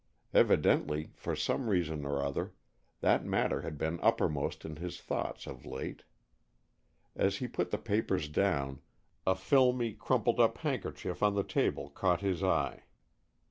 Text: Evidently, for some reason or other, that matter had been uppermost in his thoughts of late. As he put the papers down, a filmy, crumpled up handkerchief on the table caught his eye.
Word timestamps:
Evidently, 0.33 1.11
for 1.13 1.35
some 1.35 1.69
reason 1.69 2.07
or 2.07 2.23
other, 2.23 2.53
that 3.01 3.23
matter 3.23 3.61
had 3.61 3.77
been 3.77 3.99
uppermost 4.01 4.65
in 4.65 4.77
his 4.77 4.99
thoughts 4.99 5.45
of 5.45 5.63
late. 5.63 6.05
As 7.15 7.37
he 7.37 7.47
put 7.47 7.69
the 7.69 7.77
papers 7.77 8.27
down, 8.27 8.81
a 9.27 9.35
filmy, 9.35 9.93
crumpled 9.93 10.39
up 10.39 10.57
handkerchief 10.57 11.21
on 11.21 11.35
the 11.35 11.43
table 11.43 11.87
caught 11.91 12.21
his 12.21 12.43
eye. 12.43 12.85